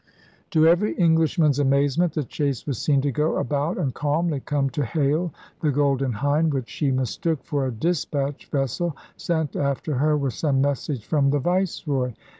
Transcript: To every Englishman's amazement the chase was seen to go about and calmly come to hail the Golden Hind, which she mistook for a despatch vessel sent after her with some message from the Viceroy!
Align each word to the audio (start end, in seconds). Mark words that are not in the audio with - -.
To 0.49 0.65
every 0.67 0.95
Englishman's 0.95 1.59
amazement 1.59 2.13
the 2.13 2.23
chase 2.23 2.65
was 2.65 2.79
seen 2.79 3.01
to 3.01 3.11
go 3.11 3.37
about 3.37 3.77
and 3.77 3.93
calmly 3.93 4.39
come 4.39 4.71
to 4.71 4.83
hail 4.83 5.31
the 5.59 5.69
Golden 5.71 6.11
Hind, 6.11 6.55
which 6.55 6.69
she 6.71 6.89
mistook 6.89 7.43
for 7.43 7.67
a 7.67 7.71
despatch 7.71 8.47
vessel 8.49 8.97
sent 9.15 9.55
after 9.55 9.93
her 9.93 10.17
with 10.17 10.33
some 10.33 10.59
message 10.59 11.05
from 11.05 11.29
the 11.29 11.37
Viceroy! 11.37 12.13